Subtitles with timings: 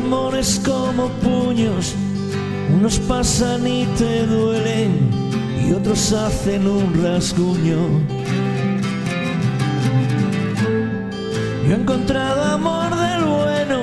[0.00, 1.94] amores como puños,
[2.74, 5.10] unos pasan y te duelen
[5.62, 7.78] y otros hacen un rasguño.
[11.66, 13.78] Yo he encontrado amor del bueno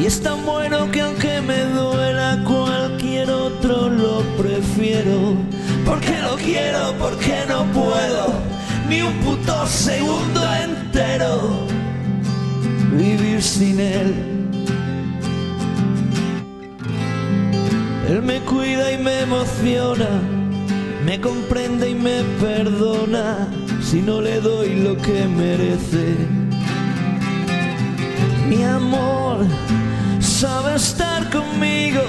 [0.00, 5.36] y es tan bueno que aunque me duela cualquier otro lo prefiero.
[5.84, 8.24] Porque lo quiero, porque no puedo
[8.88, 11.66] ni un puto segundo entero
[12.96, 14.35] vivir sin él.
[18.16, 20.08] Él me cuida y me emociona,
[21.04, 23.46] me comprende y me perdona
[23.82, 26.16] si no le doy lo que merece.
[28.48, 29.44] Mi amor
[30.18, 32.00] sabe estar conmigo,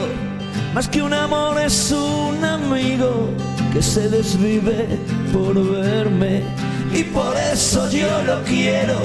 [0.73, 3.29] más que un amor es un amigo
[3.73, 4.87] que se desvive
[5.33, 6.41] por verme
[6.93, 8.97] y por eso yo lo quiero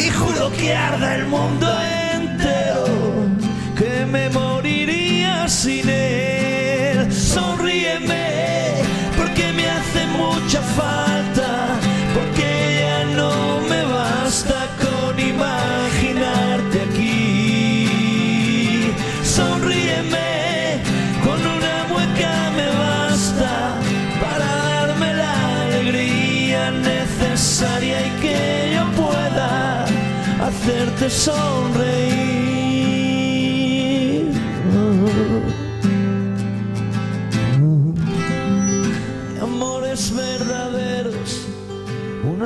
[0.00, 1.68] y juro que arda el mundo
[2.12, 2.86] entero
[3.78, 5.03] que me moriría
[5.54, 8.82] sin él sonríeme
[9.16, 11.78] porque me hace mucha falta
[12.12, 17.86] porque ya no me basta con imaginarte aquí
[19.22, 20.82] sonríeme
[21.24, 23.52] con una mueca me basta
[24.22, 25.34] para darme la
[25.66, 29.84] alegría necesaria y que yo pueda
[30.46, 32.63] hacerte sonreír.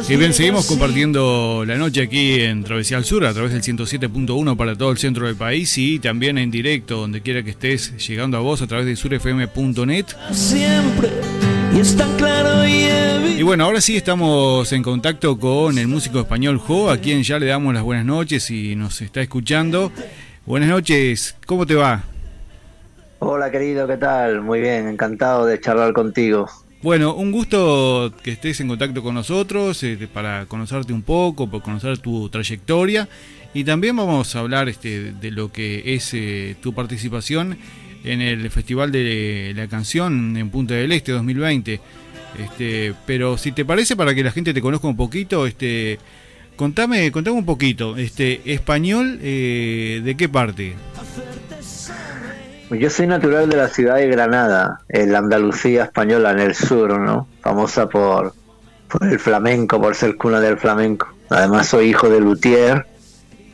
[0.07, 4.57] Y bien, seguimos compartiendo la noche aquí en Travesía al Sur a través del 107.1
[4.57, 8.37] para todo el centro del país y también en directo, donde quiera que estés, llegando
[8.37, 10.07] a vos a través de surfm.net.
[10.31, 11.11] siempre
[11.75, 12.89] y es tan claro y.
[13.39, 17.39] Y bueno, ahora sí estamos en contacto con el músico español Jo, a quien ya
[17.39, 19.93] le damos las buenas noches y nos está escuchando.
[20.45, 22.03] Buenas noches, ¿cómo te va?
[23.21, 24.41] Hola querido, ¿qué tal?
[24.43, 26.49] Muy bien, encantado de charlar contigo.
[26.81, 31.61] Bueno, un gusto que estés en contacto con nosotros eh, para conocerte un poco, por
[31.61, 33.09] conocer tu trayectoria
[33.53, 37.59] y también vamos a hablar este, de lo que es eh, tu participación
[38.05, 41.81] en el Festival de la Canción en Punta del Este 2020.
[42.39, 45.99] Este, pero si te parece, para que la gente te conozca un poquito, este,
[46.55, 50.75] contame, contame un poquito, este, español, eh, ¿de qué parte?
[52.71, 57.01] Yo soy natural de la ciudad de Granada, en la Andalucía española, en el sur,
[57.01, 57.27] ¿no?
[57.41, 58.35] Famosa por,
[58.89, 61.09] por el flamenco, por ser cuna del flamenco.
[61.31, 62.87] Además soy hijo de luthier.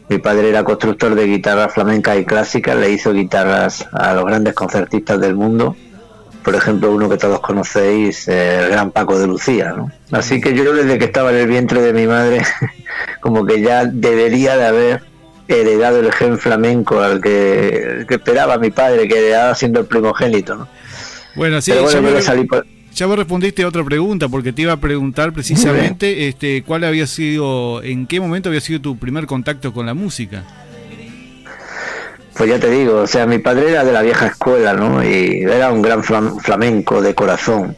[0.08, 4.54] Mi padre era constructor de guitarras flamencas y clásicas, le hizo guitarras a los grandes
[4.54, 5.76] concertistas del mundo.
[6.42, 9.91] Por ejemplo, uno que todos conocéis, el gran Paco de Lucía, ¿no?
[10.10, 12.42] Así que yo desde que estaba en el vientre de mi madre,
[13.20, 15.13] como que ya debería de haber
[15.49, 20.69] heredado el gen flamenco al que, esperaba mi padre, que heredaba siendo el primogénito, ¿no?
[21.34, 24.28] Bueno, sí, bueno, ya, yo me, le salí por- ya me respondiste a otra pregunta,
[24.28, 28.81] porque te iba a preguntar precisamente este, cuál había sido, en qué momento había sido
[28.81, 30.44] tu primer contacto con la música.
[32.37, 35.05] Pues ya te digo, o sea, mi padre era de la vieja escuela, ¿no?
[35.05, 37.76] Y era un gran flam- flamenco de corazón.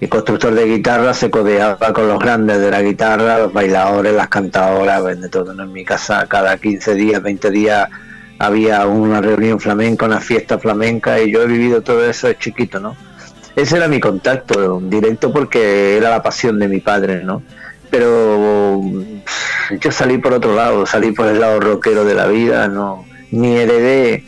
[0.00, 4.28] Y constructor de guitarra se codeaba con los grandes de la guitarra, los bailadores, las
[4.28, 5.52] cantadoras, de todo.
[5.52, 7.88] En mi casa cada 15 días, 20 días
[8.38, 12.80] había una reunión flamenca, una fiesta flamenca y yo he vivido todo eso de chiquito,
[12.80, 12.96] ¿no?
[13.54, 17.42] Ese era mi contacto directo porque era la pasión de mi padre, ¿no?
[17.90, 18.80] Pero
[19.78, 23.56] yo salí por otro lado, salí por el lado rockero de la vida, no ni
[23.56, 24.24] heredé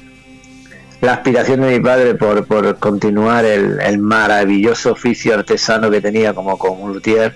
[1.03, 6.33] la aspiración de mi padre por, por continuar el, el maravilloso oficio artesano que tenía
[6.33, 6.57] como,
[6.89, 7.35] luthier,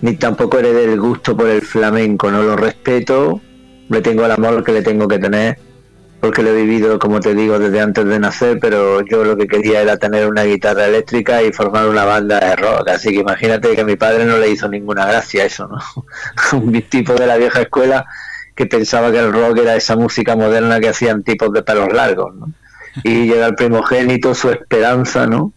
[0.00, 3.42] ni tampoco heredé el gusto por el flamenco, no lo respeto,
[3.90, 5.58] le tengo el amor que le tengo que tener,
[6.22, 9.46] porque lo he vivido, como te digo, desde antes de nacer, pero yo lo que
[9.46, 13.74] quería era tener una guitarra eléctrica y formar una banda de rock, así que imagínate
[13.74, 15.78] que a mi padre no le hizo ninguna gracia eso, ¿no?
[16.58, 18.06] Un tipo de la vieja escuela
[18.54, 22.34] que pensaba que el rock era esa música moderna que hacían tipos de pelos largos,
[22.34, 22.54] ¿no?
[23.04, 25.52] Y llega el primogénito, su esperanza, ¿no?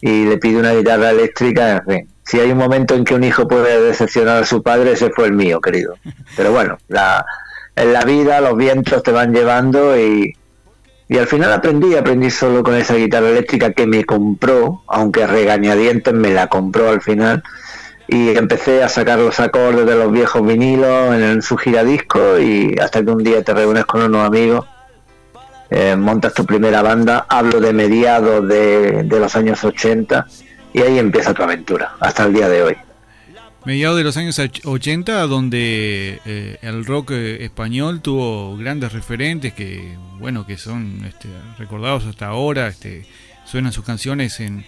[0.00, 2.08] Y le pide una guitarra eléctrica, en fin.
[2.24, 5.26] Si hay un momento en que un hijo puede decepcionar a su padre, ese fue
[5.26, 5.96] el mío, querido.
[6.36, 7.24] Pero bueno, la,
[7.76, 10.34] en la vida los vientos te van llevando y,
[11.08, 16.12] y al final aprendí, aprendí solo con esa guitarra eléctrica que me compró, aunque regañadientes
[16.12, 17.44] me la compró al final.
[18.08, 22.76] Y empecé a sacar los acordes de los viejos vinilos en, en su giradisco y
[22.80, 24.66] hasta que un día te reúnes con unos amigos,
[25.70, 30.26] eh, montas tu primera banda, hablo de mediados de, los años 80
[30.72, 32.76] y ahí empieza tu aventura, hasta el día de hoy.
[33.64, 39.96] Mediados de los años 80, donde eh, el rock eh, español tuvo grandes referentes que,
[40.20, 41.28] bueno, que son este,
[41.58, 43.04] recordados hasta ahora, este,
[43.44, 44.64] suenan sus canciones en,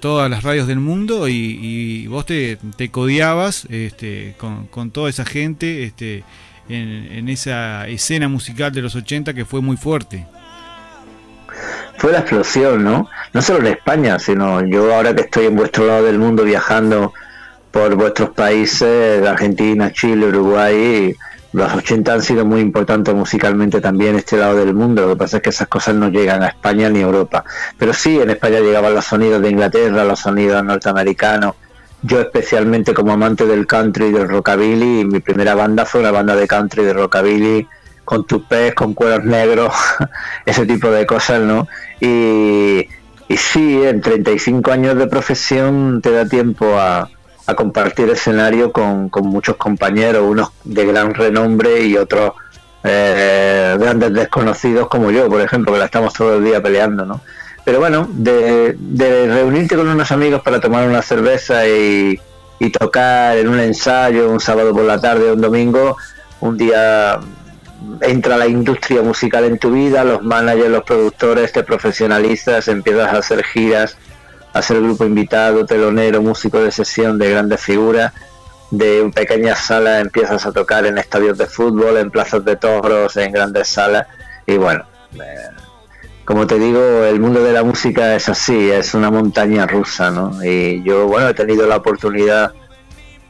[0.00, 2.58] todas las radios del mundo y, vos te,
[2.92, 6.22] codiabas este, con, con, toda esa gente este,
[6.68, 10.26] en, esa escena musical de los 80 que fue muy fuerte.
[11.98, 13.08] Fue la explosión, ¿no?
[13.32, 17.12] No solo en España, sino yo ahora que estoy en vuestro lado del mundo viajando
[17.70, 21.14] por vuestros países, Argentina, Chile, Uruguay,
[21.54, 25.02] los 80 han sido muy importantes musicalmente también este lado del mundo.
[25.02, 27.44] Lo que pasa es que esas cosas no llegan a España ni a Europa.
[27.78, 31.54] Pero sí, en España llegaban los sonidos de Inglaterra, los sonidos norteamericanos.
[32.06, 36.36] Yo especialmente como amante del country y del rockabilly, mi primera banda fue una banda
[36.36, 37.66] de country de rockabilly
[38.04, 39.72] con tupés, con cueros negros,
[40.46, 41.66] ese tipo de cosas, ¿no?
[42.00, 42.86] Y,
[43.28, 47.08] y sí, en 35 años de profesión te da tiempo a,
[47.56, 52.32] compartir escenario con, muchos compañeros, unos de gran renombre y otros
[52.82, 57.20] eh, grandes desconocidos como yo, por ejemplo, que la estamos todo el día peleando, ¿no?
[57.64, 58.76] Pero bueno, de,
[59.28, 62.20] reunirte con unos amigos para tomar una cerveza y,
[62.58, 65.96] y tocar en un ensayo un sábado por la tarde o un domingo,
[66.40, 67.18] un día
[68.00, 73.18] entra la industria musical en tu vida, los managers, los productores, te profesionalizas, empiezas a
[73.18, 73.96] hacer giras
[74.54, 78.12] a ser grupo invitado, telonero, músico de sesión de grandes figuras.
[78.70, 83.32] De pequeñas salas empiezas a tocar en estadios de fútbol, en plazas de toros, en
[83.32, 84.06] grandes salas.
[84.46, 85.53] Y bueno, eh,
[86.24, 90.42] como te digo, el mundo de la música es así, es una montaña rusa, ¿no?
[90.44, 92.52] Y yo, bueno, he tenido la oportunidad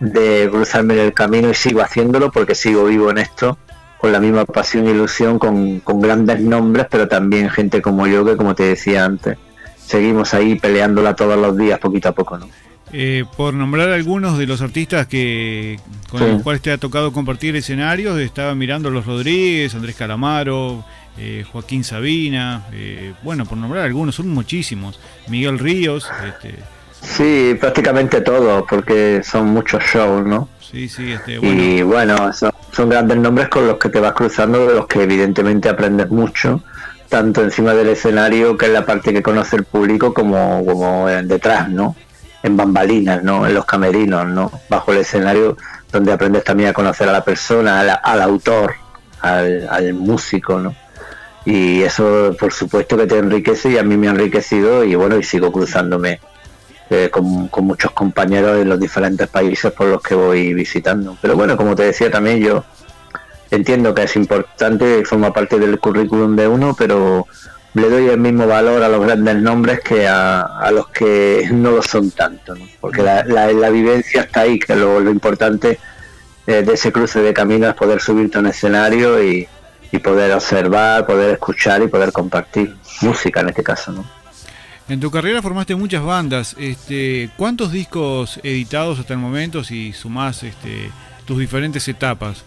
[0.00, 3.58] de cruzarme en el camino y sigo haciéndolo porque sigo vivo en esto,
[3.98, 8.24] con la misma pasión e ilusión, con, con grandes nombres, pero también gente como yo,
[8.24, 9.38] que como te decía antes,
[9.76, 12.48] seguimos ahí peleándola todos los días, poquito a poco, ¿no?
[12.92, 17.56] Eh, por nombrar algunos de los artistas que con los cuales te ha tocado compartir
[17.56, 20.84] escenarios, estaba mirando los Rodríguez, Andrés Calamaro,
[21.18, 26.10] eh, Joaquín Sabina, eh, bueno, por nombrar algunos, son muchísimos, Miguel Ríos.
[26.26, 26.58] Este...
[27.00, 30.48] Sí, prácticamente todos, porque son muchos shows, ¿no?
[30.60, 31.62] Sí, sí, este, bueno.
[31.62, 35.02] Y bueno, son, son grandes nombres con los que te vas cruzando, de los que
[35.02, 36.62] evidentemente aprendes mucho
[37.14, 41.68] tanto encima del escenario, que es la parte que conoce el público, como, como detrás,
[41.68, 41.94] ¿no?
[42.42, 43.46] En bambalinas, ¿no?
[43.46, 44.50] En los camerinos, ¿no?
[44.68, 45.56] Bajo el escenario,
[45.92, 48.74] donde aprendes también a conocer a la persona, al, autor,
[49.20, 50.74] al, músico, ¿no?
[51.44, 55.18] Y eso, por supuesto, que te enriquece y a mí me ha enriquecido y bueno,
[55.18, 56.20] y sigo cruzándome
[56.90, 61.16] eh, con, con muchos compañeros en los diferentes países por los que voy visitando.
[61.20, 62.64] Pero bueno, como te decía también, yo
[63.50, 67.26] entiendo que es importante forma parte del currículum de uno, pero
[67.74, 71.82] le doy el mismo valor a los grandes nombres que a, los que no lo
[71.82, 75.78] son tanto, porque la, la, vivencia está ahí, que lo, lo importante
[76.46, 79.48] eh, de ese cruce de caminos es poder subirte a un escenario y,
[79.94, 83.92] y, poder observar, poder escuchar y poder compartir música en este caso.
[83.92, 84.04] ¿no?
[84.88, 90.42] En tu carrera formaste muchas bandas, este, ¿cuántos discos editados hasta el momento si sumás
[90.42, 90.90] este,
[91.24, 92.44] tus diferentes etapas?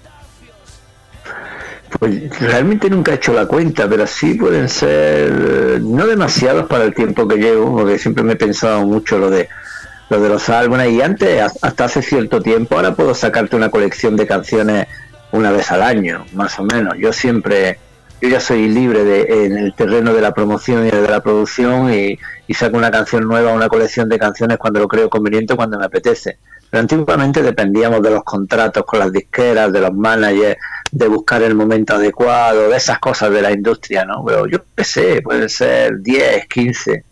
[1.99, 6.93] Pues realmente nunca he hecho la cuenta, pero sí pueden ser no demasiados para el
[6.93, 9.47] tiempo que llevo, porque siempre me he pensado mucho lo de
[10.09, 14.15] lo de los álbumes y antes hasta hace cierto tiempo ahora puedo sacarte una colección
[14.15, 14.87] de canciones
[15.31, 16.95] una vez al año, más o menos.
[16.97, 17.79] Yo siempre
[18.21, 21.93] yo ya soy libre de, en el terreno de la promoción y de la producción
[21.93, 22.17] y,
[22.47, 25.85] y saco una canción nueva, una colección de canciones cuando lo creo conveniente, cuando me
[25.85, 26.39] apetece.
[26.69, 30.57] Pero antiguamente dependíamos de los contratos con las disqueras, de los managers,
[30.91, 34.23] de buscar el momento adecuado, de esas cosas de la industria, ¿no?
[34.25, 37.03] Pero yo qué pueden ser 10, 15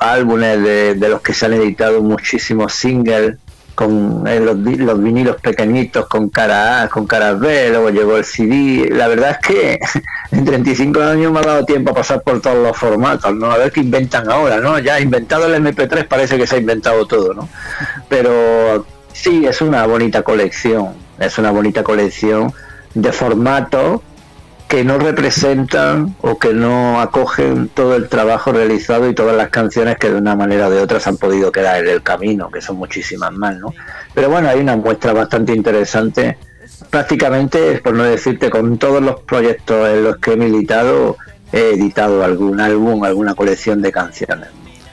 [0.00, 3.38] álbumes de, de los que se han editado muchísimos singles
[3.76, 8.24] con eh, los, los, vinilos pequeñitos con cara A, con cara B, luego llegó el
[8.24, 8.88] CD.
[8.90, 9.78] La verdad es que
[10.32, 13.52] en 35 años me ha dado tiempo a pasar por todos los formatos, ¿no?
[13.52, 14.78] A ver qué inventan ahora, ¿no?
[14.78, 17.48] Ya inventado el MP3 parece que se ha inventado todo, ¿no?
[18.08, 22.52] Pero sí, es una bonita colección, es una bonita colección
[22.94, 24.02] de formato
[24.68, 29.96] que no representan o que no acogen todo el trabajo realizado y todas las canciones
[29.96, 32.60] que de una manera o de otra se han podido quedar en el camino, que
[32.60, 33.72] son muchísimas más, ¿no?
[34.12, 36.36] Pero bueno, hay una muestra bastante interesante,
[36.90, 41.16] prácticamente, por no decirte, con todos los proyectos en los que he militado,
[41.52, 44.48] he editado algún álbum, alguna colección de canciones,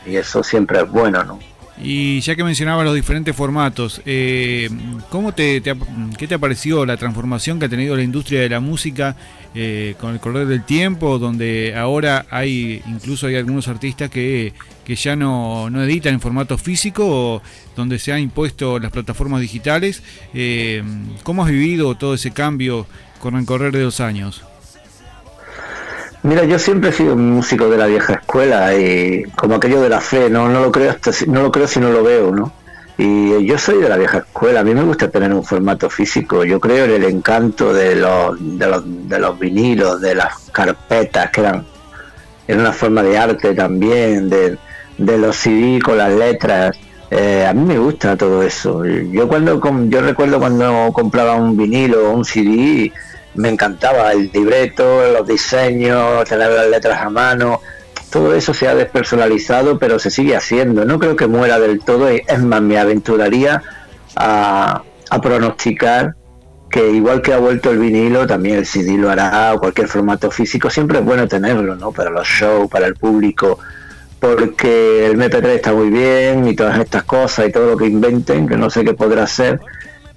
[0.05, 1.39] y eso siempre es bueno, ¿no?
[1.81, 4.69] Y ya que mencionabas los diferentes formatos, eh,
[5.09, 5.61] ¿cómo te,
[6.17, 9.15] ¿qué te pareció la transformación que ha tenido la industria de la música
[9.55, 14.53] eh, con el correr del tiempo, donde ahora hay incluso hay algunos artistas que,
[14.85, 17.41] que ya no, no, editan en formato físico,
[17.75, 20.03] donde se han impuesto las plataformas digitales?
[20.35, 20.83] Eh,
[21.23, 22.85] ¿Cómo has vivido todo ese cambio
[23.19, 24.43] con el correr de los años?
[26.23, 29.89] Mira, yo siempre he sido un músico de la vieja escuela y como aquello de
[29.89, 32.53] la fe, no, no lo creo hasta, no lo creo si no lo veo, ¿no?
[32.97, 36.45] Y yo soy de la vieja escuela, a mí me gusta tener un formato físico,
[36.45, 41.29] yo creo en el encanto de los, de los, de los vinilos, de las carpetas,
[41.29, 41.65] que eran,
[42.47, 44.57] era una forma de arte también, de,
[44.97, 46.77] de los CD con las letras.
[47.11, 48.85] Eh, a mí me gusta todo eso.
[48.85, 52.91] Yo cuando yo recuerdo cuando compraba un vinilo o un CD,
[53.35, 57.61] me encantaba el libreto, los diseños, tener las letras a mano.
[58.09, 60.85] Todo eso se ha despersonalizado, pero se sigue haciendo.
[60.85, 62.07] No creo que muera del todo.
[62.09, 63.63] Es más, me aventuraría
[64.15, 64.83] a,
[65.21, 66.15] pronosticar
[66.69, 70.31] que igual que ha vuelto el vinilo, también el CD lo hará o cualquier formato
[70.31, 70.69] físico.
[70.69, 71.91] Siempre es bueno tenerlo, ¿no?
[71.91, 73.59] Para los shows, para el público,
[74.19, 78.47] porque el MP3 está muy bien y todas estas cosas y todo lo que inventen,
[78.47, 79.59] que no sé qué podrá ser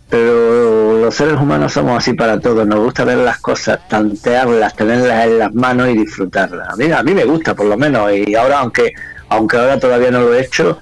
[0.09, 5.27] pero los seres humanos somos así para todos, nos gusta ver las cosas, tantearlas, tenerlas
[5.27, 6.69] en las manos y disfrutarlas.
[6.69, 8.93] A mí, a mí me gusta por lo menos y ahora aunque
[9.29, 10.79] aunque ahora todavía no lo he hecho,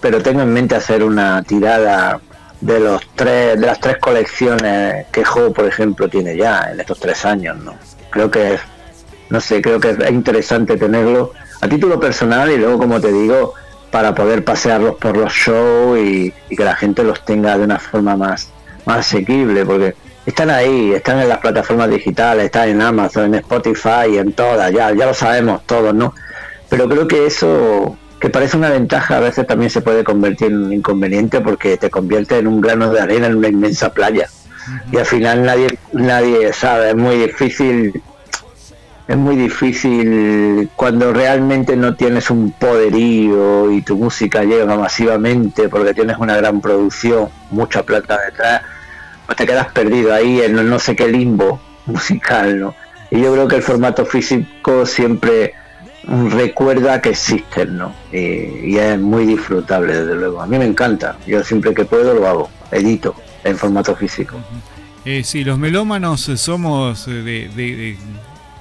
[0.00, 2.20] pero tengo en mente hacer una tirada
[2.60, 7.00] de los tres de las tres colecciones que juego por ejemplo tiene ya en estos
[7.00, 7.76] tres años, ¿no?
[8.10, 8.60] Creo que es,
[9.28, 13.54] no sé, creo que es interesante tenerlo a título personal y luego como te digo
[13.90, 18.16] para poder pasearlos por los shows y que la gente los tenga de una forma
[18.16, 18.52] más
[18.88, 24.16] más asequible, porque están ahí, están en las plataformas digitales, están en Amazon, en Spotify,
[24.16, 26.14] en todas, ya, ya lo sabemos todos, ¿no?
[26.70, 30.64] Pero creo que eso, que parece una ventaja, a veces también se puede convertir en
[30.64, 34.28] un inconveniente porque te convierte en un grano de arena en una inmensa playa.
[34.90, 38.02] Y al final nadie, nadie sabe, es muy difícil
[39.08, 45.94] es muy difícil cuando realmente no tienes un poderío y tu música llega masivamente porque
[45.94, 48.60] tienes una gran producción, mucha plata detrás,
[49.36, 52.74] te quedas perdido ahí en no sé qué limbo musical, ¿no?
[53.10, 55.54] Y yo creo que el formato físico siempre
[56.04, 57.94] recuerda que existen, ¿no?
[58.12, 60.40] Y, es muy disfrutable, desde luego.
[60.40, 61.16] A mí me encanta.
[61.26, 64.36] Yo siempre que puedo lo hago, edito en formato físico.
[65.04, 67.96] Eh, sí, los melómanos somos de,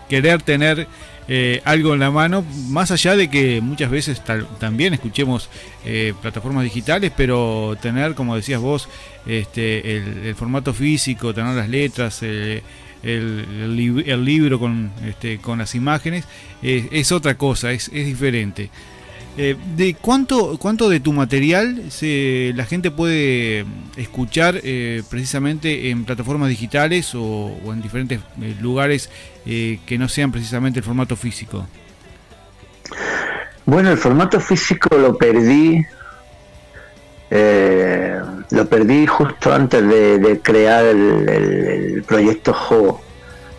[0.07, 0.87] querer tener
[1.29, 4.21] eh, algo en la mano, más allá de que muchas veces
[4.59, 5.49] también escuchemos
[5.85, 8.87] eh, plataformas digitales, pero tener, como decías vos,
[9.25, 12.63] este, el, formato físico, tener las letras, eh,
[13.03, 13.75] el,
[14.25, 16.25] libro con, este, con las imágenes,
[16.61, 18.69] es otra cosa, es, es diferente.
[19.39, 23.65] Eh, ¿De cuánto, cuánto de tu material se, la gente puede
[23.95, 29.11] escuchar eh, precisamente en plataformas digitales o, en diferentes eh, lugares
[29.45, 31.67] que no sean precisamente el formato físico?
[33.65, 35.85] Bueno, el formato físico lo perdí,
[37.29, 43.01] lo perdí justo antes de, crear el, el proyecto Jo.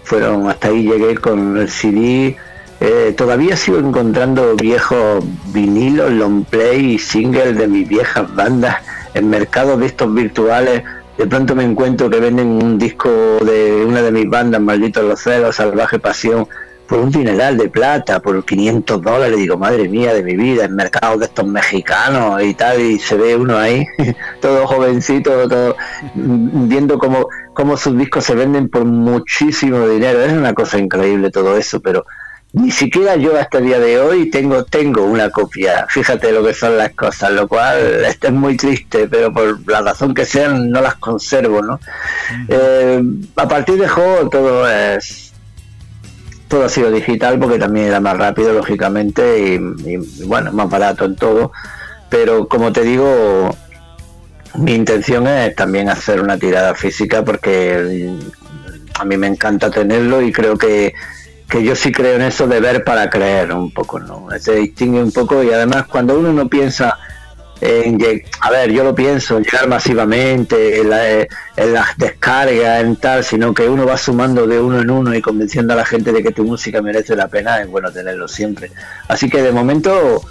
[0.03, 2.37] Fueron hasta ahí llegué con el CD
[2.81, 8.77] eh, todavía sigo encontrando viejos vinilos, long play y singles de mis viejas bandas
[9.15, 10.85] en mercados de estos virtuales.
[11.17, 13.11] De pronto me encuentro que venden un disco
[13.45, 16.47] de una de mis bandas, Malditos los Celos, Salvaje Pasión,
[16.87, 19.37] por un dineral de plata, por 500 dólares.
[19.37, 23.17] Digo, madre mía de mi vida, en mercados de estos mexicanos y tal, y se
[23.17, 23.85] ve uno ahí,
[24.41, 25.77] todo jovencito, todo,
[26.15, 30.23] viendo cómo, cómo sus discos se venden por muchísimo dinero.
[30.23, 32.07] Es una cosa increíble todo eso, pero
[32.53, 35.87] ni siquiera yo hasta el día de hoy tengo tengo una copia.
[35.89, 39.83] Fíjate lo que son las cosas, lo cual esto es muy triste, pero por la
[39.83, 41.79] razón que sean no las conservo, ¿no?
[42.49, 43.03] Eh,
[43.37, 45.33] a partir de juego todo es
[46.49, 49.55] todo ha sido digital porque también era más rápido lógicamente y,
[49.87, 51.53] y bueno más barato en todo,
[52.09, 53.55] pero como te digo
[54.55, 58.11] mi intención es también hacer una tirada física porque
[58.99, 60.95] a mí me encanta tenerlo y creo que
[61.49, 64.29] que yo sí creo en eso de ver para creer un poco, ¿no?
[64.39, 66.99] Se distingue un poco y además cuando uno no piensa
[67.61, 67.99] en,
[68.41, 73.69] a ver, yo lo pienso, en llegar masivamente, en, las descargas, en tal, sino que
[73.69, 76.45] uno va sumando de uno en uno y convenciendo a la gente de que tu
[76.45, 78.71] música merece la pena, es bueno tenerlo siempre.
[79.09, 80.23] Así que de momento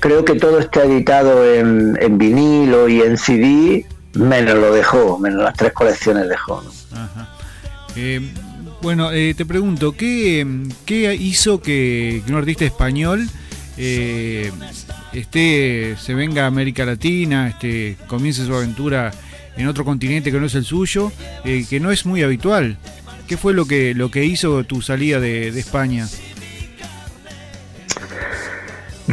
[0.00, 5.54] creo que todo está editado en, vinilo y en CD, menos lo dejó, menos las
[5.54, 6.62] tres colecciones dejó.
[6.62, 6.70] ¿no?
[7.94, 8.20] Eh,
[8.84, 10.46] bueno, eh, te pregunto, ¿qué,
[11.18, 13.26] hizo que, un artista español
[13.78, 14.52] eh,
[15.14, 19.10] esté, se venga a América Latina, este, comience su aventura
[19.56, 21.10] en otro continente que no es el suyo,
[21.46, 22.76] eh, que no es muy habitual.
[23.26, 26.06] ¿Qué fue lo que, lo que hizo tu salida de, de España?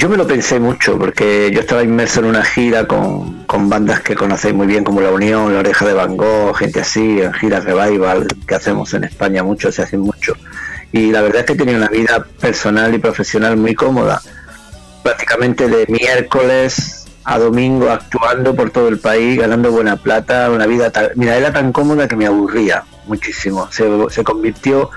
[0.02, 4.16] Yo me lo pensé mucho porque yo estaba inmerso en una gira con, bandas que
[4.16, 7.66] conocéis muy bien como La Unión, La Oreja de Van Gogh, gente así, en giras
[7.66, 10.34] revival que hacemos en España mucho, se hace mucho.
[10.92, 14.20] Y la verdad es que tenía una vida personal y profesional muy cómoda.
[15.04, 20.92] Prácticamente de miércoles a domingo actuando por todo el país, ganando buena plata, una vida
[21.14, 23.70] mira, era tan cómoda que me aburría muchísimo.
[23.72, 24.90] Se convirtió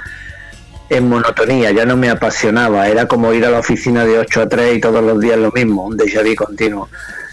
[0.97, 4.49] en monotonía, ya no me apasionaba, era como ir a la oficina de 8 a
[4.49, 6.89] 3 y todos los días lo mismo, un déjà vu continuo.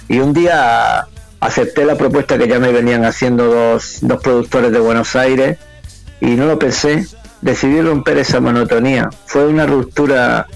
[0.07, 1.07] Y un día
[1.39, 5.57] acepté la propuesta que ya me venían haciendo dos, dos productores de Buenos Aires
[6.19, 7.05] y no lo pensé,
[7.41, 9.09] decidí romper esa monotonía.
[9.25, 10.47] Fue una ruptura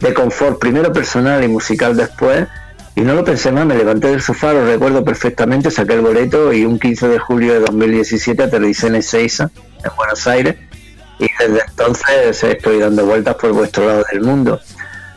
[0.00, 2.46] de confort, primero personal y musical después,
[2.94, 6.52] y no lo pensé más, me levanté del sofá, lo recuerdo perfectamente, saqué el boleto
[6.52, 9.50] y un 15 de julio de 2017 aterricé en Ezeiza,
[9.82, 10.56] en Buenos Aires,
[11.48, 14.60] desde entonces estoy dando vueltas por vuestro lado del mundo.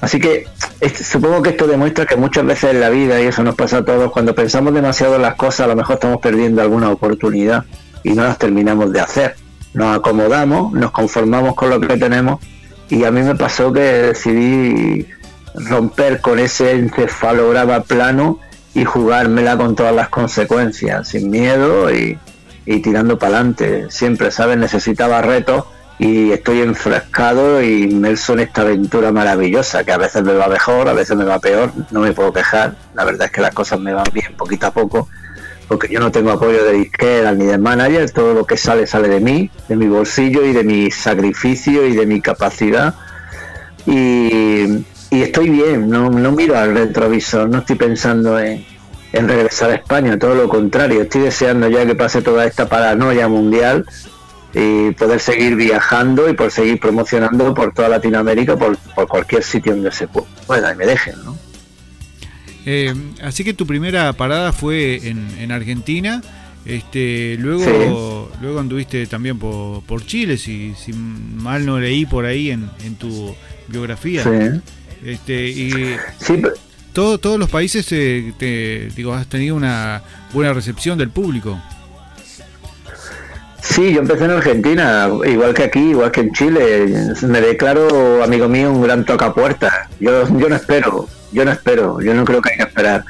[0.02, 0.48] Así que
[1.04, 3.86] supongo que esto demuestra que muchas veces en la vida, y eso nos pasa a
[3.86, 7.66] todos, cuando pensamos demasiado en las cosas, a lo mejor estamos perdiendo alguna oportunidad
[8.04, 9.36] y no las terminamos de hacer.
[9.74, 12.40] Nos acomodamos, nos conformamos con lo que tenemos
[12.90, 15.08] y a mí me pasó que decidí
[15.56, 18.40] romper con ese encefalograma plano
[18.74, 22.20] y jugármela con todas las consecuencias, sin miedo y,
[22.66, 23.88] y tirando para adelante.
[23.90, 24.58] Siempre, ¿sabes?
[24.58, 25.66] Necesitaba retos
[25.98, 30.90] y estoy enfrascado y inmerso en esta aventura maravillosa, que a veces me va mejor,
[30.90, 33.80] a veces me va peor, no me puedo quejar, la verdad es que las cosas
[33.80, 35.08] me van bien poquito a poco,
[35.68, 39.08] porque yo no tengo apoyo de disquera ni de manager, todo lo que sale sale
[39.08, 42.94] de mí, de mi bolsillo y de mi sacrificio y de mi capacidad.
[43.86, 48.66] Y, estoy bien, no, no miro al retrovisor, no estoy pensando en,
[49.14, 53.30] en regresar a España, todo lo contrario, estoy deseando ya que pase toda esta paranoia
[53.30, 53.86] mundial
[54.56, 59.74] y poder seguir viajando y por seguir promocionando por toda Latinoamérica, por, por cualquier sitio
[59.74, 61.38] donde se pueda y me dejen, ¿no?
[62.66, 66.22] Eh, así que tu primera parada fue en, en Argentina,
[66.66, 72.50] este, luego, luego anduviste también por, por Chile, si, si mal no leí por ahí
[72.50, 73.36] en, en tu
[73.68, 74.24] biografía.
[74.24, 74.62] Sí.
[75.04, 75.96] Este, y
[76.94, 80.02] todo, todos los países eh, te, digo, has tenido una
[80.34, 81.62] buena recepción del público.
[83.68, 86.86] Sí, yo empecé en Argentina, igual que aquí, igual que en Chile.
[87.24, 89.74] Me declaro, amigo mío, un gran tocapuertas.
[90.00, 93.04] Yo, yo no espero, yo no espero, yo no creo que haya que esperar.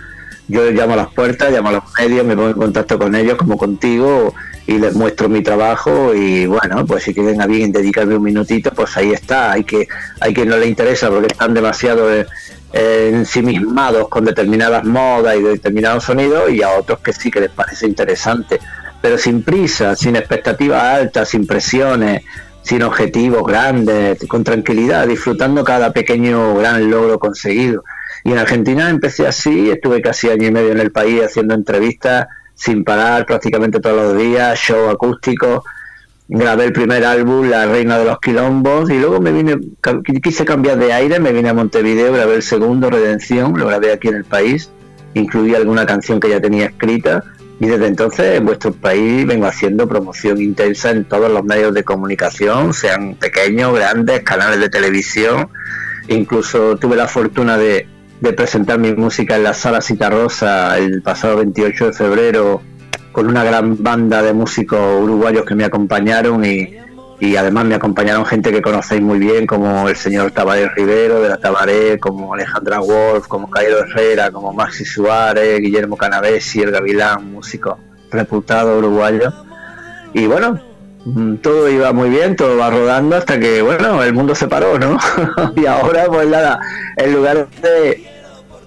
[0.47, 3.35] Yo llamo a las puertas, llamo a los medios, me pongo en contacto con ellos
[3.35, 4.33] como contigo
[4.65, 8.71] y les muestro mi trabajo y bueno, pues si quieren a bien dedicarme un minutito,
[8.71, 9.51] pues ahí está.
[9.51, 9.87] Hay que,
[10.21, 12.25] hay que no le interesa porque están demasiado eh,
[13.11, 17.85] ensimismados con determinadas modas y determinados sonidos y a otros que sí que les parece
[17.87, 18.59] interesante
[19.05, 22.23] pero sin prisa, sin expectativas altas, sin presiones,
[22.63, 27.83] sin objetivos grandes, con tranquilidad, disfrutando cada pequeño gran logro conseguido.
[28.23, 32.25] Y en Argentina empecé así, estuve casi año y medio en el país haciendo entrevistas
[32.55, 35.63] sin parar prácticamente todos los días, show acústico,
[36.27, 39.59] grabé el primer álbum, La Reina de los Quilombos, y luego me vine,
[40.23, 44.07] quise cambiar de aire, me vine a Montevideo, grabé el segundo, Redención, lo grabé aquí
[44.07, 44.71] en el país,
[45.13, 47.23] incluí alguna canción que ya tenía escrita,
[47.59, 51.83] y desde entonces en vuestro país vengo haciendo promoción intensa en todos los medios de
[51.83, 55.49] comunicación, sean pequeños, grandes, canales de televisión.
[56.07, 57.87] Incluso tuve la fortuna de,
[58.35, 62.61] presentar mi música en la Sala Citarrosa el pasado 28 de febrero
[63.11, 66.75] con una gran banda de músicos uruguayos que me acompañaron y,
[67.25, 71.29] y además me acompañaron gente que conocéis muy bien, como el señor Tabaré Rivero de
[71.29, 77.31] la Tabaré, como Alejandra Wolf, como Cairo Herrera, como Maxi Suárez, Guillermo Canavesi, el Gavilán,
[77.31, 77.79] músico
[78.11, 79.33] reputado uruguayo.
[80.13, 80.61] Y bueno,
[81.05, 84.77] mm, todo iba muy bien, todo va rodando hasta que, bueno, el mundo se paró,
[84.77, 84.97] ¿no?
[85.55, 86.59] y ahora, pues nada,
[86.95, 88.05] en lugar de,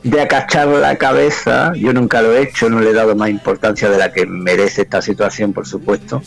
[0.03, 3.89] de acachar la cabeza, yo nunca lo he hecho, no le he dado más importancia
[3.89, 6.23] de la que merece esta situación, por supuesto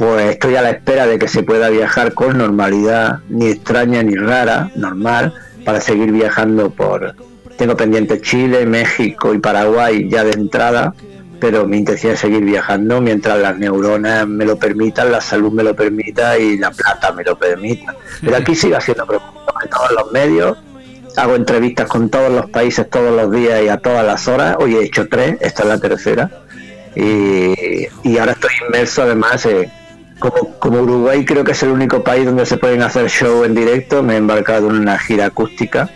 [0.00, 4.14] pues estoy a la espera de que se pueda viajar con normalidad, ni extraña ni
[4.14, 7.14] rara, normal, para seguir viajando por...
[7.58, 10.94] Tengo pendiente Chile, México y Paraguay ya de entrada,
[11.38, 15.62] pero mi intención es seguir viajando mientras las neuronas me lo permitan, la salud me
[15.62, 17.94] lo permita y la plata me lo permita.
[18.22, 20.56] Pero aquí sigo haciendo preguntas en todos los medios,
[21.14, 24.56] hago entrevistas con todos los países todos los días y a todas las horas.
[24.60, 26.30] Hoy he hecho tres, esta es la tercera.
[26.96, 29.70] Y, y ahora estoy inmerso además en
[30.20, 34.02] como, Uruguay creo que es el único país donde se pueden hacer show en directo,
[34.02, 35.90] me he embarcado en una gira acústica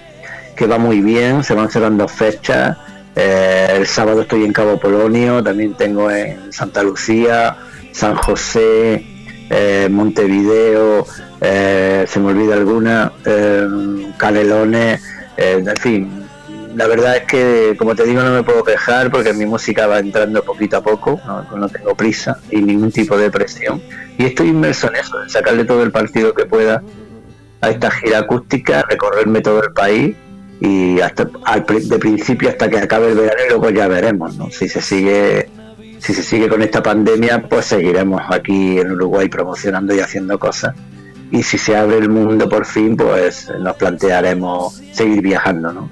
[0.57, 2.77] que va muy bien, se van cerrando fechas
[3.17, 7.57] Eh, el sábado estoy en Cabo Polonio, también tengo en Santa Lucía,
[7.93, 9.07] San José,
[9.51, 11.07] eh, Montevideo,
[11.41, 13.13] eh, se me olvida alguna,
[14.17, 15.01] Canelones,
[15.37, 16.24] en fin.
[16.75, 20.01] La verdad es que, como te digo, no me puedo quejar porque mi música va
[20.01, 21.21] entrando poquito a poco,
[21.57, 23.81] no, tengo prisa y ningún tipo de presión.
[24.19, 26.83] Y estoy inmerso en eso, en sacarle todo el partido que pueda
[27.61, 30.17] a esta gira acústica, recorrerme todo el país
[30.61, 34.51] y hasta de principio hasta que acabe el verano y luego ya veremos ¿no?
[34.51, 35.49] si se sigue
[35.99, 40.75] si se sigue con esta pandemia pues seguiremos aquí en Uruguay promocionando y haciendo cosas
[41.31, 45.91] y si se abre el mundo por fin pues nos plantearemos seguir viajando ¿no?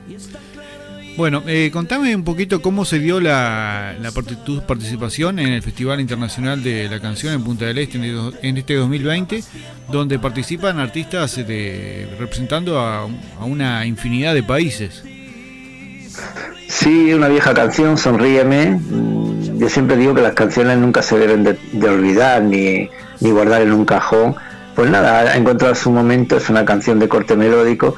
[1.16, 4.10] Bueno, eh, contame un poquito cómo se dio la, la
[4.44, 8.74] tu participación en el Festival Internacional de la Canción en Punta del Este en este
[8.76, 9.44] 2020,
[9.90, 13.06] donde participan artistas de, representando a,
[13.40, 15.04] una infinidad de países.
[16.68, 18.80] Sí, una vieja canción, Sonríeme.
[19.58, 22.88] Yo siempre digo que las canciones nunca se deben de, olvidar ni,
[23.20, 24.34] ni guardar en un cajón.
[24.74, 27.94] Pues nada, ha encontrado su momento, es una canción de corte melódico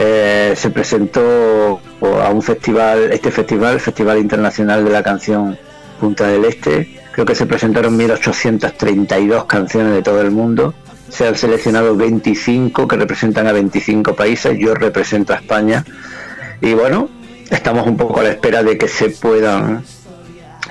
[0.00, 5.58] eh, se presentó a un festival, este festival, Festival Internacional de la Canción
[6.00, 7.00] Punta del Este.
[7.12, 10.74] Creo que se presentaron 1.832 canciones de todo el mundo.
[11.08, 14.56] Se han seleccionado 25 que representan a 25 países.
[14.58, 15.84] Yo represento a España.
[16.60, 17.08] Y bueno,
[17.50, 19.82] estamos un poco a la espera de que se puedan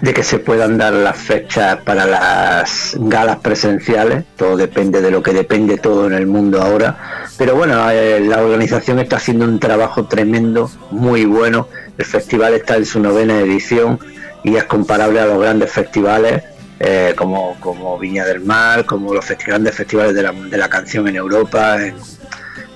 [0.01, 5.23] de que se puedan dar las fechas para las galas presenciales, todo depende de lo
[5.23, 9.59] que depende todo en el mundo ahora, pero bueno, eh, la organización está haciendo un
[9.59, 13.99] trabajo tremendo, muy bueno, el festival está en su novena edición
[14.43, 16.43] y es comparable a los grandes festivales
[16.79, 21.07] eh, como, como Viña del Mar, como los grandes festivales de la, de la canción
[21.07, 21.77] en Europa,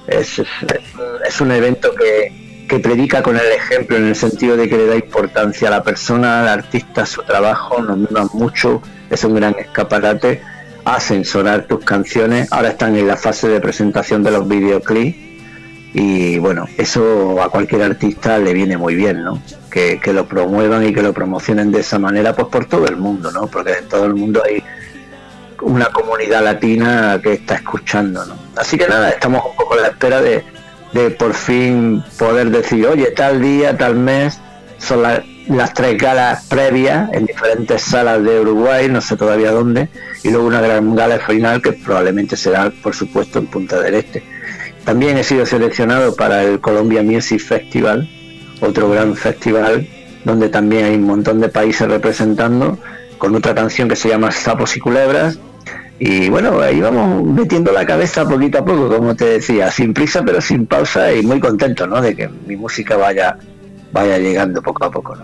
[0.07, 0.41] es,
[1.23, 2.40] es un evento que,
[2.71, 5.83] que predica con el ejemplo en el sentido de que le da importancia a la
[5.83, 10.41] persona, al artista, a su trabajo, nos miman mucho, es un gran escaparate,
[10.85, 15.17] hacen sonar tus canciones, ahora están en la fase de presentación de los videoclips
[15.93, 19.41] y bueno, eso a cualquier artista le viene muy bien, ¿no?
[19.69, 23.33] Que, lo promuevan y que lo promocionen de esa manera, pues por todo el mundo,
[23.33, 23.47] ¿no?
[23.47, 24.63] Porque en todo el mundo hay
[25.61, 28.35] una comunidad latina que está escuchando, ¿no?
[28.55, 30.60] Así que nada, estamos un poco a la espera de,
[30.93, 34.39] de por fin poder decir, oye, tal día, tal mes,
[34.77, 35.03] son
[35.47, 39.89] las tres galas previas en diferentes salas de Uruguay, no sé todavía dónde,
[40.23, 44.23] y luego una gran gala final que probablemente será, por supuesto, en Punta del Este.
[44.83, 48.09] También he sido seleccionado para el Colombia Music Festival,
[48.61, 49.87] otro gran festival
[50.23, 52.77] donde también hay un montón de países representando,
[53.17, 55.39] con otra canción que se llama Sapos y Culebras,
[56.03, 60.23] y bueno, ahí vamos metiendo la cabeza poquito a poco, como te decía, sin prisa
[60.25, 62.01] pero sin pausa y muy contento, ¿no?
[62.01, 63.37] De que mi música vaya,
[63.93, 65.15] vaya llegando poco a poco.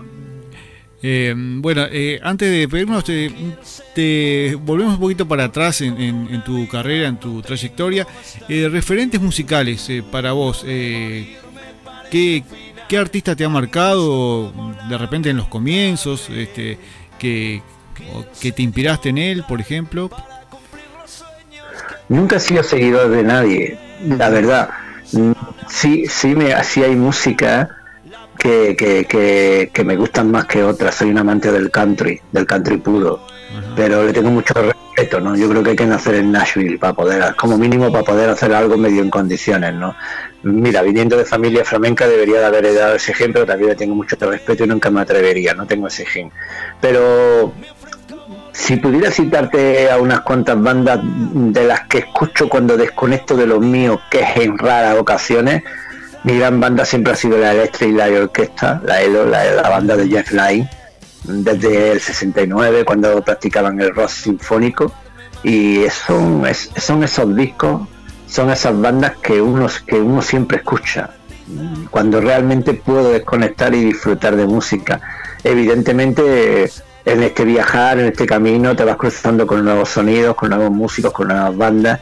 [1.02, 7.08] Eh, bueno, eh, antes de pedirnos, te, volvemos un poquito para atrás en, tu carrera,
[7.08, 8.06] en tu trayectoria.
[8.48, 12.44] Eh, referentes musicales para vos, ¿qué,
[12.88, 14.52] ¿qué, artista te ha marcado
[14.88, 16.30] de repente en los comienzos?
[16.30, 16.78] Este,
[17.18, 17.62] que,
[18.40, 20.08] que te inspiraste en él, por ejemplo.
[22.08, 24.70] Nunca he sido seguidor de nadie, la verdad.
[25.68, 27.68] Sí, sí, me, sí hay música
[28.38, 30.94] que, que, que, me gustan más que otras.
[30.94, 33.20] Soy un amante del country, del country puro,
[33.76, 35.36] pero le tengo mucho respeto, ¿no?
[35.36, 38.54] Yo creo que hay que nacer en Nashville para poder, como mínimo para poder hacer
[38.54, 39.94] algo medio en condiciones, ¿no?
[40.42, 44.16] Mira, viniendo de familia flamenca debería de haber dado ese ejemplo, también le tengo mucho
[44.20, 46.30] respeto y nunca me atrevería, no tengo ese gen.
[46.80, 47.52] Pero
[48.58, 53.60] si pudiera citarte a unas cuantas bandas de las que escucho cuando desconecto de los
[53.60, 55.62] míos, que es en raras ocasiones,
[56.24, 60.08] mi gran banda siempre ha sido la Electric la Orquesta, la ELO, la, banda de
[60.08, 60.68] Jeff Lynne,
[61.22, 64.92] desde el 69, cuando practicaban el rock sinfónico.
[65.44, 67.88] Y son, esos discos,
[68.26, 69.68] son esas bandas que uno
[70.20, 71.10] siempre escucha,
[71.90, 75.00] cuando realmente puedo desconectar y disfrutar de música.
[75.44, 76.68] Evidentemente
[77.08, 81.12] en este viajar, en este camino, te vas cruzando con nuevos sonidos, con nuevos músicos,
[81.12, 82.00] con nuevas bandas,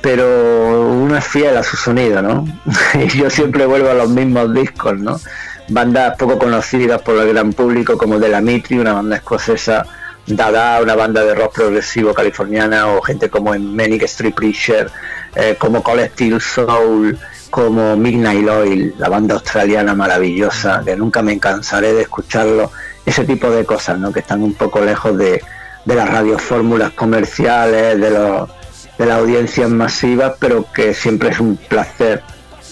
[0.00, 2.46] pero uno es fiel a su sonido, ¿no?
[2.94, 5.18] y yo siempre vuelvo a los mismos discos, ¿no?
[5.68, 9.86] Bandas poco conocidas por el gran público como De La Mitri, una banda escocesa,
[10.26, 14.90] Dada, una banda de rock progresivo californiana, o gente como Manic Street Preacher,
[15.34, 17.18] eh, como Collective Soul,
[17.50, 22.70] como Midnight Oil, la banda australiana maravillosa, que nunca me cansaré de escucharlo
[23.06, 24.12] ese tipo de cosas, ¿no?
[24.12, 25.42] Que están un poco lejos de,
[25.84, 28.48] de las radiofórmulas comerciales, de, los,
[28.98, 32.22] de las audiencias masivas, pero que siempre es un placer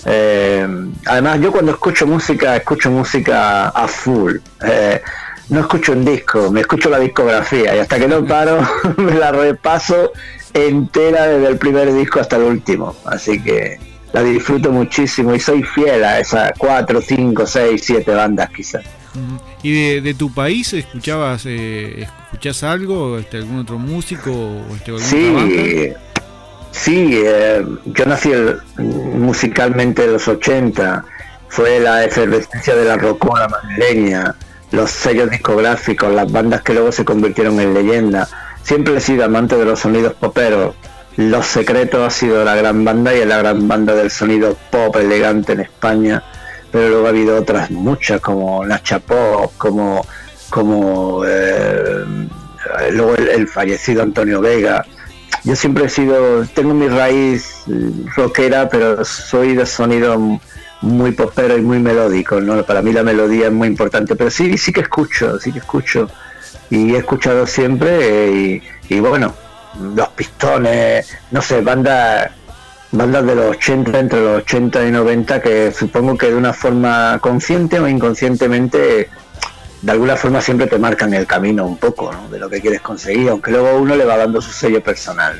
[0.05, 0.67] Eh,
[1.07, 4.37] además, yo cuando escucho música, escucho música a full.
[4.61, 5.01] Eh,
[5.49, 8.59] no escucho un disco, me escucho la discografía y hasta que no paro
[8.97, 10.13] me la repaso
[10.55, 12.97] entera desde el primer disco hasta el último.
[13.05, 13.79] Así que
[14.13, 18.85] la disfruto muchísimo y soy fiel a esas cuatro, cinco, seis, siete bandas quizás.
[19.63, 25.95] ¿Y de, tu país escuchabas, eh, escuchás algo, este, algún otro músico o este, sí,
[26.73, 28.33] Sí, eh, yo nací
[28.79, 31.05] musicalmente en los 80,
[31.49, 34.35] fue la efervescencia de la rocona madrileña,
[34.73, 38.27] los sellos discográficos, las bandas que luego se convirtieron en leyenda.
[38.63, 40.75] Siempre he sido amante de los sonidos poperos.
[41.17, 44.97] Los Secretos ha sido la gran banda y es la gran banda del sonido pop
[44.97, 46.25] elegante en España,
[46.73, 50.05] pero luego ha habido otras muchas como Nacha Pop, como
[50.51, 52.05] como eh,
[52.91, 54.85] luego el fallecido Antonio Vega
[55.45, 57.65] yo siempre he sido, tengo mi raíz
[58.15, 60.39] rockera, pero soy de sonido
[60.83, 62.63] muy popero y muy melódico, ¿no?
[62.63, 66.09] Para mí la melodía es muy importante, pero sí, sí que escucho, sí que escucho.
[66.71, 69.35] Y he escuchado siempre y, bueno,
[69.97, 72.31] los pistones, no sé, bandas
[72.93, 77.19] bandas de los 80, entre los 80 y 90, que supongo que de una forma
[77.21, 79.09] consciente o inconscientemente
[79.81, 83.31] de alguna forma siempre te marcan el camino un poco de lo que quieres conseguir,
[83.31, 85.37] aunque luego uno le va dando su sello personal.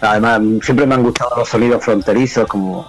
[0.00, 2.88] Además, siempre me han gustado los sonidos fronterizos, como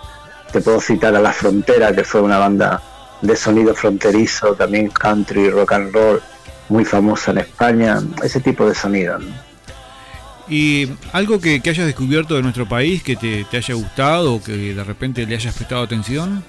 [0.51, 2.81] te puedo citar a La Frontera, que fue una banda
[3.21, 6.21] de sonido fronterizo, también country, rock and roll,
[6.69, 9.23] muy famosa en España, ese tipo de sonidos.
[10.49, 14.83] ¿Y algo que, hayas descubierto de nuestro país que te, haya gustado o que de
[14.83, 16.43] repente le hayas prestado atención?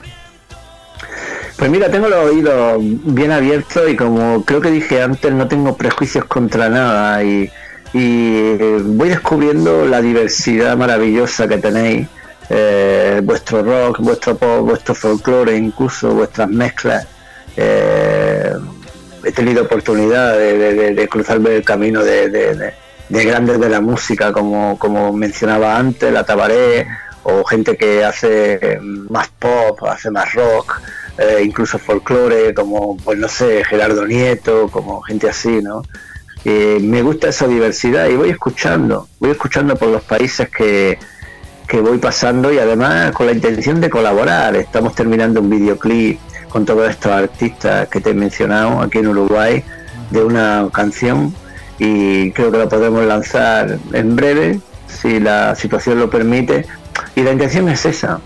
[1.56, 5.76] Pues mira, tengo los oídos bien abiertos y como creo que dije antes, no tengo
[5.76, 7.50] prejuicios contra nada y,
[7.94, 12.06] eh, voy descubriendo la diversidad maravillosa que tenéis,
[12.50, 17.06] eh, vuestro rock, vuestro pop, vuestro folclore, incluso vuestras mezclas.
[17.56, 18.52] Eh,
[19.24, 22.72] he tenido oportunidad de, cruzarme el camino de,
[23.08, 26.86] grandes de la música, como, como mencionaba antes, la Tabaré,
[27.22, 30.80] o gente que hace más pop, hace más rock.
[31.18, 35.82] Eh, incluso folclore, como, pues no sé, Gerardo Nieto, como gente así, ¿no?
[36.44, 40.98] me gusta esa diversidad y voy escuchando, voy escuchando por los países que,
[41.66, 44.56] que voy pasando y además con la intención de colaborar.
[44.56, 46.18] Estamos terminando un videoclip
[46.48, 49.62] con todos estos artistas que te he mencionado aquí en Uruguay
[50.10, 51.34] de una canción
[51.78, 56.66] y creo que lo podremos lanzar en breve si la situación lo permite
[57.14, 58.20] y la intención es esa.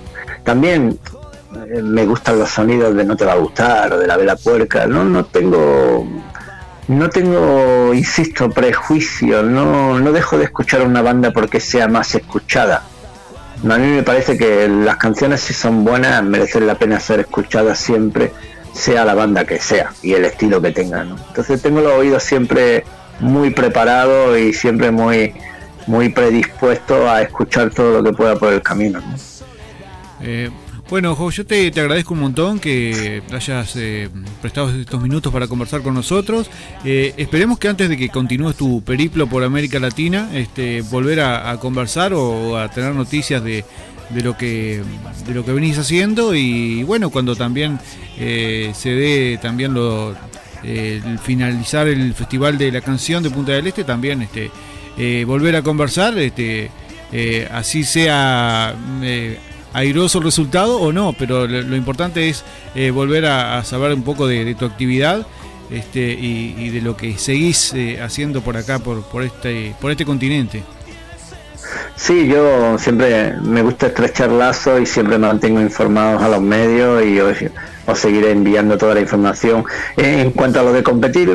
[0.44, 0.98] También
[1.82, 4.86] me gustan los sonidos de No te va a gustar o de la vela puerca.
[4.86, 6.06] No, no tengo,
[6.88, 9.42] no tengo, insisto, prejuicio.
[9.42, 12.82] No, no dejo de escuchar una banda porque sea más escuchada.
[13.68, 17.78] a mí me parece que las canciones si son buenas merecen la pena ser escuchadas
[17.78, 18.32] siempre,
[18.72, 21.16] sea la banda que sea y el estilo que tengan.
[21.28, 22.84] Entonces tengo los oídos siempre
[23.22, 25.32] muy preparados y siempre muy
[25.87, 29.00] muy predispuesto a escuchar todo lo que pueda por el camino.
[30.20, 30.50] Eh,
[30.92, 34.11] bueno, Jo, yo te, agradezco un montón que hayas eh,
[34.42, 36.50] prestado estos minutos para conversar con nosotros.
[36.85, 41.56] Eh, esperemos que antes de que continúes tu periplo por América Latina, este, volver a,
[41.58, 43.64] conversar o a tener noticias de,
[44.22, 44.82] lo que
[45.26, 47.78] de lo que venís haciendo y bueno, cuando también
[48.18, 50.14] eh, se dé también lo
[50.62, 54.51] el finalizar el Festival de la Canción de Punta del Este, también este,
[55.25, 56.70] volver a conversar, este,
[57.51, 58.75] así sea
[59.72, 62.44] airoso el resultado o no, pero lo, importante es
[62.75, 65.27] eh, volver a, saber un poco de, tu actividad
[65.70, 70.05] este, y, de lo que seguís eh, haciendo por acá, por, por, este, por este
[70.05, 70.62] continente.
[71.96, 77.18] Sí, yo siempre me gusta estrechar lazos y siempre mantengo informados a los medios y
[77.86, 79.64] os, seguiré enviando toda la información.
[79.96, 81.30] En cuanto a lo de competir,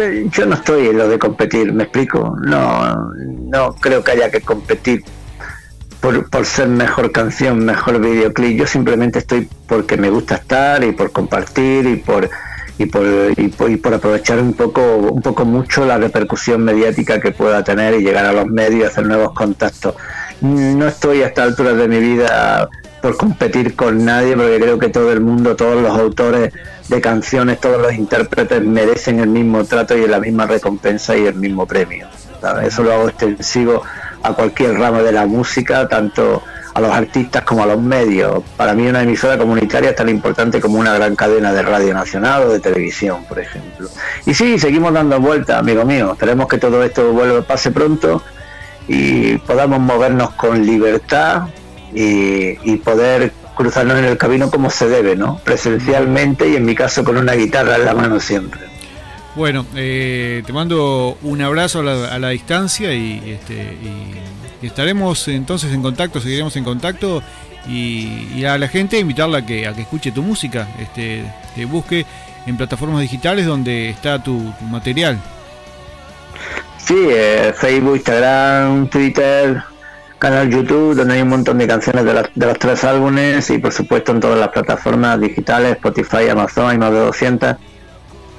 [0.00, 2.36] eh, yo no estoy en lo de competir, ¿me explico?
[2.44, 3.12] No,
[3.50, 5.02] no creo que haya que competir
[6.00, 8.58] por, por, ser mejor canción, mejor videoclip.
[8.58, 12.28] Yo simplemente estoy porque me gusta estar y por compartir y por
[12.78, 13.04] y por,
[13.36, 18.04] y por, aprovechar un poco un poco mucho la repercusión mediática que pueda tener y
[18.04, 19.96] llegar a los medios y hacer nuevos contactos.
[20.40, 22.68] No estoy a esta altura de mi vida
[23.00, 26.52] por competir con nadie porque creo que todo el mundo, todos los autores
[26.88, 31.34] de canciones, todos los intérpretes merecen el mismo trato y la misma recompensa y el
[31.34, 32.08] mismo premio.
[32.62, 33.82] Eso lo hago extensivo
[34.22, 36.42] a cualquier ramo de la música, tanto
[36.74, 38.42] a los artistas como a los medios.
[38.56, 42.44] Para mí una emisora comunitaria es tan importante como una gran cadena de radio nacional
[42.44, 43.88] o de televisión, por ejemplo.
[44.26, 46.12] Y sí, seguimos dando vueltas, amigo mío.
[46.12, 48.22] Esperemos que todo esto vuelva, pase pronto
[48.86, 51.42] y podamos movernos con libertad
[51.94, 55.38] y, poder cruzarnos en el camino como se debe, ¿no?
[55.44, 58.60] Presencialmente y en mi caso con una guitarra en la mano siempre.
[59.34, 65.82] Bueno, eh, te mando un abrazo a la, distancia y, este, y, estaremos entonces en
[65.82, 67.22] contacto, seguiremos en contacto
[67.68, 71.24] y, a la gente invitarla a que, a que escuche tu música, este,
[71.54, 72.06] te busque
[72.46, 75.18] en plataformas digitales donde está tu, material.
[76.78, 79.62] Sí, eh, Facebook, Instagram, Twitter,
[80.18, 83.72] canal YouTube, donde hay un montón de canciones de, de, los tres álbumes y por
[83.72, 87.56] supuesto en todas las plataformas digitales, Spotify, Amazon, hay más de 200.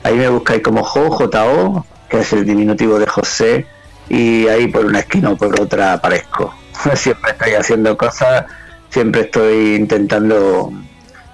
[0.03, 3.65] Ahí me buscáis como JO, que es el diminutivo de José,
[4.09, 6.53] y ahí por una esquina o por otra aparezco.
[6.95, 8.45] Siempre estoy haciendo cosas,
[8.89, 10.71] siempre estoy intentando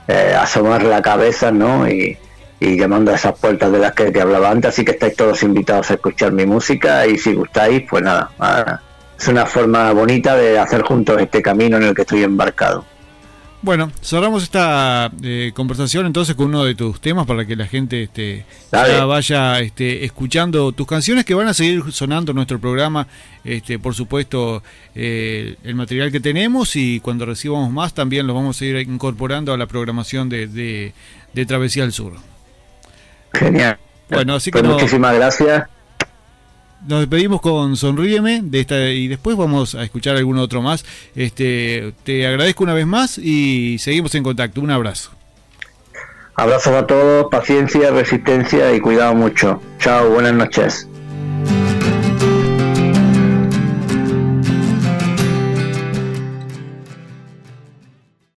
[0.07, 1.87] eh, asomar la cabeza, ¿no?
[1.87, 2.17] Y,
[2.59, 5.43] y llamando a esas puertas de las que te hablaba antes, así que estáis todos
[5.43, 8.31] invitados a escuchar mi música y si gustáis, pues nada,
[9.17, 12.85] es una forma bonita de hacer juntos este camino en el que estoy embarcado.
[13.61, 18.03] Bueno, cerramos esta eh, conversación entonces con uno de tus temas para que la gente
[18.03, 23.07] este, vaya este, escuchando tus canciones que van a seguir sonando en nuestro programa.
[23.43, 24.61] Este, por supuesto,
[24.93, 29.51] eh, el material que tenemos y cuando recibamos más también lo vamos a ir incorporando
[29.51, 30.93] a la programación de,
[31.33, 32.13] de Travesía al Sur.
[33.33, 33.79] Genial.
[34.09, 35.63] Bueno, así que pues muchísimas gracias.
[36.87, 40.85] Nos despedimos con Sonríeme de esta y después vamos a escuchar algún otro más.
[41.15, 44.61] Este, te agradezco una vez más y seguimos en contacto.
[44.61, 45.11] Un abrazo.
[46.35, 49.61] Abrazos a todos, paciencia, resistencia y cuidado mucho.
[49.79, 50.87] Chao, buenas noches.